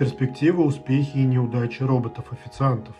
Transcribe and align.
Перспективы, 0.00 0.64
успехи 0.64 1.18
и 1.18 1.26
неудачи 1.26 1.82
роботов-официантов. 1.82 2.96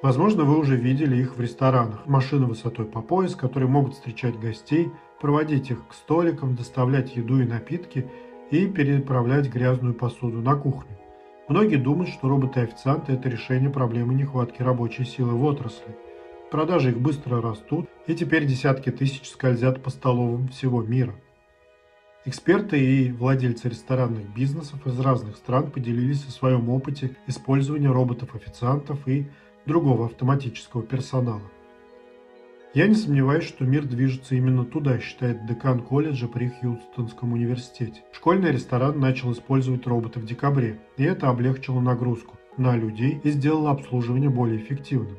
Возможно, 0.00 0.44
вы 0.44 0.58
уже 0.58 0.74
видели 0.74 1.16
их 1.20 1.36
в 1.36 1.40
ресторанах. 1.42 2.06
Машины 2.06 2.46
высотой 2.46 2.86
по 2.86 3.02
пояс, 3.02 3.36
которые 3.36 3.68
могут 3.68 3.92
встречать 3.92 4.40
гостей, 4.40 4.90
проводить 5.20 5.70
их 5.70 5.86
к 5.86 5.92
столикам, 5.92 6.56
доставлять 6.56 7.14
еду 7.14 7.42
и 7.42 7.44
напитки 7.44 8.10
и 8.50 8.66
переправлять 8.68 9.52
грязную 9.52 9.92
посуду 9.92 10.40
на 10.40 10.54
кухню. 10.54 10.96
Многие 11.46 11.76
думают, 11.76 12.08
что 12.08 12.30
роботы-официанты– 12.30 13.12
это 13.14 13.28
решение 13.28 13.68
проблемы 13.68 14.14
нехватки 14.14 14.62
рабочей 14.62 15.04
силы 15.04 15.34
в 15.34 15.44
отрасли. 15.44 15.94
Продажи 16.50 16.92
их 16.92 16.98
быстро 16.98 17.42
растут, 17.42 17.86
и 18.06 18.14
теперь 18.14 18.46
десятки 18.46 18.90
тысяч 18.90 19.28
скользят 19.28 19.82
по 19.82 19.90
столовым 19.90 20.48
всего 20.48 20.80
мира. 20.80 21.14
Эксперты 22.26 22.78
и 22.78 23.12
владельцы 23.12 23.70
ресторанных 23.70 24.28
бизнесов 24.34 24.86
из 24.86 25.00
разных 25.00 25.36
стран 25.36 25.70
поделились 25.70 26.26
о 26.28 26.30
своем 26.30 26.68
опыте 26.68 27.16
использования 27.26 27.90
роботов-официантов 27.90 29.08
и 29.08 29.26
другого 29.64 30.04
автоматического 30.04 30.82
персонала. 30.82 31.40
Я 32.74 32.88
не 32.88 32.94
сомневаюсь, 32.94 33.44
что 33.44 33.64
мир 33.64 33.86
движется 33.86 34.34
именно 34.34 34.66
туда, 34.66 35.00
считает 35.00 35.46
декан 35.46 35.80
колледжа 35.80 36.28
при 36.28 36.50
Хьюстонском 36.50 37.32
университете. 37.32 38.02
Школьный 38.12 38.52
ресторан 38.52 39.00
начал 39.00 39.32
использовать 39.32 39.86
роботы 39.86 40.20
в 40.20 40.26
декабре, 40.26 40.78
и 40.98 41.04
это 41.04 41.30
облегчило 41.30 41.80
нагрузку 41.80 42.36
на 42.58 42.76
людей 42.76 43.18
и 43.24 43.30
сделало 43.30 43.70
обслуживание 43.70 44.28
более 44.28 44.58
эффективным. 44.58 45.16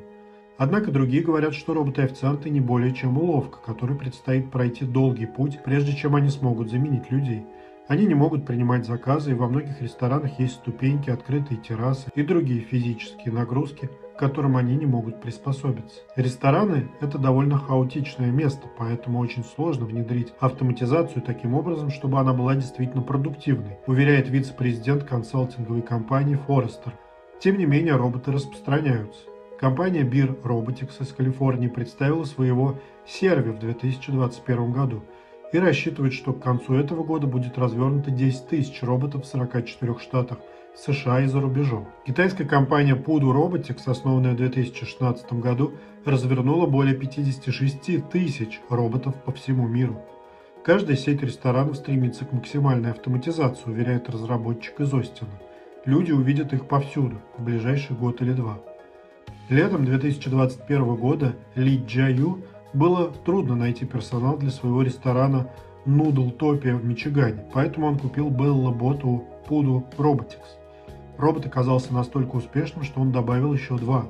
Однако 0.62 0.92
другие 0.92 1.24
говорят, 1.24 1.54
что 1.54 1.74
роботы-официанты 1.74 2.48
не 2.48 2.60
более 2.60 2.94
чем 2.94 3.18
уловка, 3.18 3.58
которой 3.66 3.98
предстоит 3.98 4.52
пройти 4.52 4.84
долгий 4.84 5.26
путь, 5.26 5.58
прежде 5.64 5.92
чем 5.92 6.14
они 6.14 6.28
смогут 6.28 6.70
заменить 6.70 7.10
людей. 7.10 7.44
Они 7.88 8.06
не 8.06 8.14
могут 8.14 8.46
принимать 8.46 8.86
заказы, 8.86 9.32
и 9.32 9.34
во 9.34 9.48
многих 9.48 9.82
ресторанах 9.82 10.38
есть 10.38 10.54
ступеньки, 10.54 11.10
открытые 11.10 11.58
террасы 11.58 12.12
и 12.14 12.22
другие 12.22 12.60
физические 12.60 13.34
нагрузки, 13.34 13.90
к 14.14 14.20
которым 14.20 14.56
они 14.56 14.76
не 14.76 14.86
могут 14.86 15.20
приспособиться. 15.20 16.02
Рестораны– 16.14 16.88
это 17.00 17.18
довольно 17.18 17.58
хаотичное 17.58 18.30
место, 18.30 18.68
поэтому 18.78 19.18
очень 19.18 19.42
сложно 19.42 19.86
внедрить 19.86 20.32
автоматизацию 20.38 21.22
таким 21.22 21.54
образом, 21.54 21.90
чтобы 21.90 22.20
она 22.20 22.32
была 22.32 22.54
действительно 22.54 23.02
продуктивной, 23.02 23.78
уверяет 23.88 24.28
вице-президент 24.28 25.02
консалтинговой 25.02 25.82
компании 25.82 26.38
Forrester. 26.46 26.92
Тем 27.40 27.58
не 27.58 27.66
менее, 27.66 27.96
роботы 27.96 28.30
распространяются. 28.30 29.31
Компания 29.62 30.02
Beer 30.02 30.42
Robotics 30.42 31.00
из 31.00 31.12
Калифорнии 31.12 31.68
представила 31.68 32.24
своего 32.24 32.80
серви 33.06 33.52
в 33.52 33.60
2021 33.60 34.72
году 34.72 35.04
и 35.52 35.58
рассчитывает, 35.58 36.14
что 36.14 36.32
к 36.32 36.42
концу 36.42 36.74
этого 36.74 37.04
года 37.04 37.28
будет 37.28 37.56
развернуто 37.56 38.10
10 38.10 38.48
тысяч 38.48 38.82
роботов 38.82 39.22
в 39.22 39.26
44 39.28 40.00
штатах– 40.00 40.38
США 40.74 41.20
и 41.20 41.26
за 41.28 41.40
рубежом. 41.40 41.86
Китайская 42.04 42.44
компания 42.44 42.96
Pudu 42.96 43.32
Robotics, 43.32 43.82
основанная 43.86 44.32
в 44.32 44.38
2016 44.38 45.32
году, 45.34 45.74
развернула 46.04 46.66
более 46.66 46.96
56 46.96 48.10
тысяч 48.10 48.60
роботов 48.68 49.14
по 49.24 49.30
всему 49.30 49.68
миру. 49.68 50.02
Каждая 50.64 50.96
сеть 50.96 51.22
ресторанов 51.22 51.76
стремится 51.76 52.24
к 52.24 52.32
максимальной 52.32 52.90
автоматизации, 52.90 53.70
уверяет 53.70 54.10
разработчик 54.10 54.80
из 54.80 54.92
Остина. 54.92 55.38
Люди 55.84 56.10
увидят 56.10 56.52
их 56.52 56.66
повсюду, 56.66 57.22
в 57.38 57.44
ближайший 57.44 57.94
год 57.94 58.20
или 58.22 58.32
два. 58.32 58.58
Летом 59.48 59.84
2021 59.84 60.94
года 60.96 61.34
Ли 61.54 61.82
Джаю 61.86 62.42
было 62.72 63.12
трудно 63.24 63.54
найти 63.56 63.84
персонал 63.84 64.36
для 64.38 64.50
своего 64.50 64.82
ресторана 64.82 65.48
Topia 65.84 66.76
в 66.76 66.84
Мичигане, 66.84 67.44
поэтому 67.52 67.88
он 67.88 67.98
купил 67.98 68.30
Bella 68.30 68.76
Bot 68.76 69.04
у 69.04 69.24
Pudu 69.48 69.84
Robotics. 69.98 70.58
Робот 71.18 71.46
оказался 71.46 71.92
настолько 71.92 72.36
успешным, 72.36 72.84
что 72.84 73.00
он 73.00 73.12
добавил 73.12 73.52
еще 73.52 73.76
два. 73.76 74.06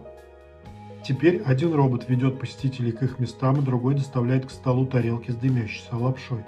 Теперь 1.02 1.42
один 1.44 1.74
робот 1.74 2.08
ведет 2.08 2.38
посетителей 2.38 2.92
к 2.92 3.02
их 3.02 3.18
местам, 3.18 3.58
и 3.58 3.64
другой 3.64 3.94
доставляет 3.94 4.46
к 4.46 4.50
столу 4.50 4.86
тарелки 4.86 5.30
с 5.30 5.34
дымящейся 5.34 5.96
лапшой. 5.96 6.44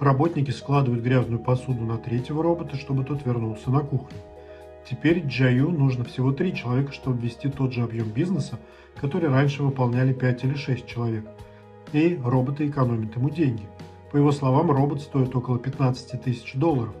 Работники 0.00 0.50
складывают 0.50 1.04
грязную 1.04 1.38
посуду 1.38 1.84
на 1.84 1.98
третьего 1.98 2.42
робота, 2.42 2.76
чтобы 2.76 3.04
тот 3.04 3.26
вернулся 3.26 3.70
на 3.70 3.80
кухню. 3.80 4.18
Теперь 4.88 5.24
Джаю 5.26 5.70
нужно 5.70 6.04
всего 6.04 6.32
три 6.32 6.54
человека, 6.54 6.92
чтобы 6.92 7.22
ввести 7.22 7.48
тот 7.48 7.72
же 7.72 7.82
объем 7.82 8.10
бизнеса, 8.10 8.58
который 9.00 9.30
раньше 9.30 9.62
выполняли 9.62 10.12
5 10.12 10.44
или 10.44 10.54
6 10.54 10.86
человек. 10.86 11.24
И 11.92 12.18
роботы 12.22 12.68
экономят 12.68 13.16
ему 13.16 13.30
деньги. 13.30 13.64
По 14.12 14.16
его 14.16 14.32
словам, 14.32 14.70
робот 14.70 15.00
стоит 15.00 15.34
около 15.34 15.58
15 15.58 16.22
тысяч 16.22 16.54
долларов 16.54 16.94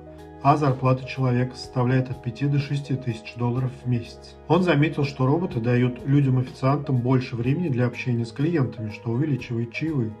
а 0.44 0.58
зарплата 0.58 1.06
человека 1.06 1.56
составляет 1.56 2.10
от 2.10 2.22
5 2.22 2.50
до 2.52 2.58
6 2.58 3.02
тысяч 3.02 3.34
долларов 3.36 3.70
в 3.82 3.88
месяц. 3.88 4.36
Он 4.46 4.62
заметил, 4.62 5.04
что 5.04 5.24
роботы 5.24 5.58
дают 5.58 6.06
людям-официантам 6.06 6.98
больше 6.98 7.34
времени 7.34 7.70
для 7.70 7.86
общения 7.86 8.26
с 8.26 8.32
клиентами, 8.32 8.90
что 8.90 9.12
увеличивает 9.12 9.72
чаевые. 9.72 10.12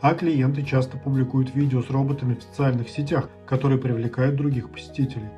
А 0.00 0.14
клиенты 0.14 0.64
часто 0.64 0.98
публикуют 0.98 1.54
видео 1.54 1.80
с 1.80 1.90
роботами 1.90 2.34
в 2.34 2.42
социальных 2.42 2.88
сетях, 2.88 3.30
которые 3.46 3.78
привлекают 3.78 4.34
других 4.34 4.68
посетителей. 4.68 5.28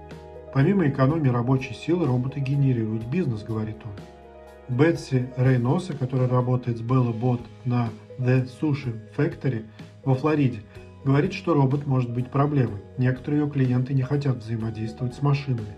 Помимо 0.52 0.88
экономии 0.88 1.28
рабочей 1.28 1.74
силы, 1.74 2.06
роботы 2.06 2.40
генерируют 2.40 3.04
бизнес, 3.06 3.42
говорит 3.42 3.76
он. 3.84 4.76
Бетси 4.76 5.30
Рейноса, 5.36 5.96
которая 5.96 6.28
работает 6.28 6.78
с 6.78 6.80
Bella 6.80 7.12
Bot 7.18 7.40
на 7.64 7.88
The 8.18 8.48
Sushi 8.60 9.00
Factory 9.16 9.64
во 10.04 10.14
Флориде, 10.14 10.62
Говорит, 11.02 11.32
что 11.32 11.54
робот 11.54 11.86
может 11.86 12.12
быть 12.12 12.30
проблемой. 12.30 12.82
Некоторые 12.98 13.42
ее 13.42 13.50
клиенты 13.50 13.94
не 13.94 14.02
хотят 14.02 14.36
взаимодействовать 14.36 15.14
с 15.14 15.22
машинами. 15.22 15.74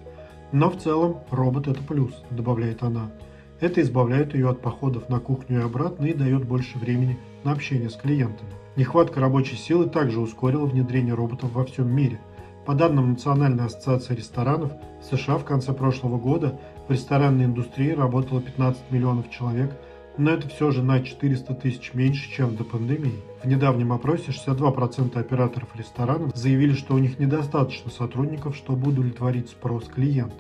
Но 0.50 0.68
в 0.68 0.78
целом 0.78 1.20
робот 1.30 1.68
это 1.68 1.80
плюс, 1.82 2.12
добавляет 2.30 2.82
она. 2.82 3.12
Это 3.60 3.80
избавляет 3.82 4.34
ее 4.34 4.50
от 4.50 4.60
походов 4.60 5.08
на 5.08 5.20
кухню 5.20 5.60
и 5.60 5.62
обратно 5.62 6.06
и 6.06 6.14
дает 6.14 6.44
больше 6.44 6.76
времени 6.76 7.18
на 7.44 7.52
общение 7.52 7.88
с 7.88 7.94
клиентами. 7.94 8.50
Нехватка 8.74 9.20
рабочей 9.20 9.54
силы 9.54 9.88
также 9.88 10.18
ускорила 10.18 10.66
внедрение 10.66 11.14
роботов 11.14 11.52
во 11.52 11.64
всем 11.64 11.94
мире. 11.94 12.18
По 12.66 12.74
данным 12.74 13.10
Национальной 13.10 13.66
ассоциации 13.66 14.14
ресторанов, 14.14 14.72
в 15.00 15.04
США 15.16 15.38
в 15.38 15.44
конце 15.44 15.72
прошлого 15.72 16.18
года 16.18 16.58
в 16.88 16.92
ресторанной 16.92 17.46
индустрии 17.46 17.90
работало 17.90 18.40
15 18.40 18.90
миллионов 18.90 19.30
человек– 19.30 19.72
но 20.18 20.30
это 20.30 20.48
все 20.48 20.70
же 20.70 20.82
на 20.82 21.00
400 21.00 21.54
тысяч 21.54 21.94
меньше, 21.94 22.30
чем 22.30 22.56
до 22.56 22.64
пандемии. 22.64 23.20
В 23.42 23.48
недавнем 23.48 23.92
опросе 23.92 24.32
62% 24.32 25.18
операторов 25.18 25.74
ресторанов 25.74 26.36
заявили, 26.36 26.74
что 26.74 26.94
у 26.94 26.98
них 26.98 27.18
недостаточно 27.18 27.90
сотрудников, 27.90 28.56
чтобы 28.56 28.90
удовлетворить 28.90 29.48
спрос 29.48 29.84
клиентов. 29.84 30.38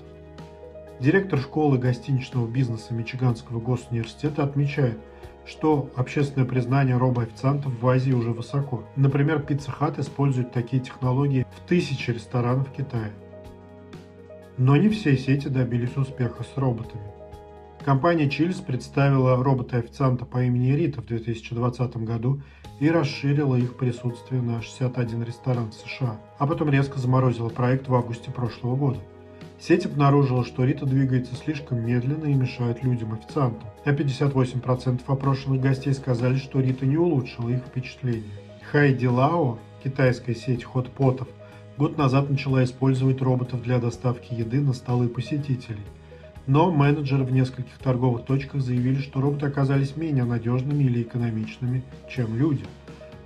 Директор 1.00 1.38
школы 1.38 1.78
гостиничного 1.78 2.46
бизнеса 2.46 2.94
Мичиганского 2.94 3.60
госуниверситета 3.60 4.44
отмечает, 4.44 4.98
что 5.44 5.90
общественное 5.96 6.46
признание 6.46 6.96
робоофициантов 6.96 7.72
в 7.80 7.88
Азии 7.88 8.12
уже 8.12 8.30
высоко. 8.30 8.84
Например, 8.96 9.38
Pizza 9.38 9.70
Hut 9.78 10.00
использует 10.00 10.52
такие 10.52 10.82
технологии 10.82 11.46
в 11.56 11.68
тысячи 11.68 12.10
ресторанов 12.10 12.68
в 12.68 12.72
Китае. 12.72 13.12
Но 14.58 14.76
не 14.76 14.88
все 14.88 15.16
сети 15.16 15.48
добились 15.48 15.96
успеха 15.96 16.44
с 16.44 16.56
роботами. 16.56 17.02
Компания 17.84 18.28
Chili's 18.28 18.64
представила 18.64 19.42
робота-официанта 19.42 20.24
по 20.24 20.44
имени 20.44 20.70
Рита 20.72 21.00
в 21.00 21.06
2020 21.06 21.96
году 21.98 22.40
и 22.78 22.88
расширила 22.88 23.56
их 23.56 23.76
присутствие 23.76 24.40
на 24.40 24.62
61 24.62 25.24
ресторан 25.24 25.70
в 25.70 25.74
США, 25.74 26.20
а 26.38 26.46
потом 26.46 26.70
резко 26.70 27.00
заморозила 27.00 27.48
проект 27.48 27.88
в 27.88 27.94
августе 27.94 28.30
прошлого 28.30 28.76
года. 28.76 29.00
Сеть 29.60 29.86
обнаружила, 29.86 30.44
что 30.44 30.64
Рита 30.64 30.86
двигается 30.86 31.34
слишком 31.34 31.84
медленно 31.84 32.26
и 32.26 32.34
мешает 32.34 32.82
людям-официантам, 32.82 33.68
а 33.84 33.92
58% 33.92 35.00
опрошенных 35.06 35.60
гостей 35.60 35.94
сказали, 35.94 36.36
что 36.36 36.60
Рита 36.60 36.86
не 36.86 36.96
улучшила 36.96 37.50
их 37.50 37.60
впечатление. 37.60 38.24
Хайди 38.70 39.06
Лао, 39.06 39.58
китайская 39.84 40.34
сеть 40.34 40.64
хот-потов, 40.64 41.28
год 41.78 41.96
назад 41.96 42.30
начала 42.30 42.64
использовать 42.64 43.22
роботов 43.22 43.62
для 43.62 43.78
доставки 43.78 44.34
еды 44.34 44.60
на 44.60 44.72
столы 44.72 45.08
посетителей– 45.08 45.82
но 46.46 46.72
менеджеры 46.72 47.24
в 47.24 47.32
нескольких 47.32 47.78
торговых 47.78 48.24
точках 48.24 48.62
заявили, 48.62 49.00
что 49.00 49.20
роботы 49.20 49.46
оказались 49.46 49.96
менее 49.96 50.24
надежными 50.24 50.84
или 50.84 51.02
экономичными, 51.02 51.84
чем 52.10 52.36
люди. 52.36 52.64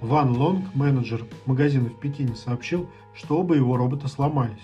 Ван 0.00 0.37
Лонг, 0.37 0.75
менеджер 0.75 1.25
магазина 1.46 1.88
в 1.88 1.99
Пекине, 1.99 2.35
сообщил, 2.35 2.91
что 3.14 3.38
оба 3.38 3.55
его 3.55 3.76
робота 3.76 4.08
сломались. 4.08 4.61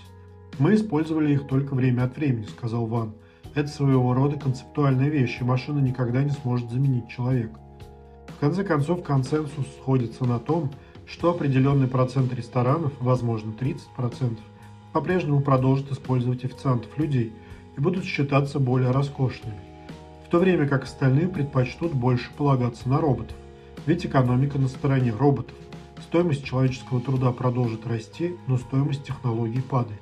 «Мы 0.62 0.74
использовали 0.74 1.32
их 1.32 1.48
только 1.48 1.74
время 1.74 2.04
от 2.04 2.16
времени»,— 2.16 2.46
сказал 2.56 2.86
Ван. 2.86 3.14
«Это 3.54 3.68
своего 3.68 4.14
рода 4.14 4.38
концептуальная 4.38 5.08
вещь, 5.08 5.38
и 5.40 5.44
машина 5.44 5.80
никогда 5.80 6.22
не 6.22 6.30
сможет 6.30 6.70
заменить 6.70 7.08
человека». 7.08 7.58
В 8.28 8.38
конце 8.38 8.62
концов, 8.62 9.02
консенсус 9.02 9.66
сходится 9.80 10.24
на 10.24 10.38
том, 10.38 10.70
что 11.04 11.30
определенный 11.30 11.88
процент 11.88 12.32
ресторанов, 12.32 12.92
возможно 13.00 13.50
30%, 13.50 14.38
по-прежнему 14.92 15.40
продолжит 15.40 15.90
использовать 15.90 16.44
официантов 16.44 16.96
людей– 16.96 17.32
и 17.76 17.80
будут 17.80 18.04
считаться 18.04 18.58
более 18.58 18.90
роскошными, 18.90 19.58
в 20.26 20.30
то 20.30 20.38
время 20.38 20.68
как 20.68 20.84
остальные 20.84 21.28
предпочтут 21.28 21.92
больше 21.92 22.30
полагаться 22.36 22.88
на 22.88 23.00
роботов, 23.00 23.36
ведь 23.86 24.06
экономика 24.06 24.58
на 24.58 24.68
стороне 24.68 25.12
роботов. 25.12 25.56
Стоимость 26.02 26.44
человеческого 26.44 27.00
труда 27.00 27.32
продолжит 27.32 27.86
расти, 27.86 28.36
но 28.46 28.58
стоимость 28.58 29.04
технологий 29.04 29.62
падает. 29.62 30.00